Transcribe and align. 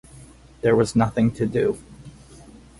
There 0.61 0.75
was 0.75 0.95
nothing 0.95 1.29
to 1.33 1.45
do. 1.45 1.77